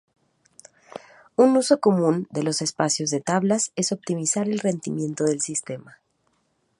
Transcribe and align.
Un 1.35 1.55
uso 1.57 1.79
común 1.79 2.27
de 2.31 2.41
los 2.41 2.63
espacios 2.63 3.11
de 3.11 3.21
tablas 3.21 3.71
es 3.75 3.91
optimizar 3.91 4.49
el 4.49 4.57
rendimiento 4.57 5.25
del 5.25 5.41
sistema. 5.41 5.99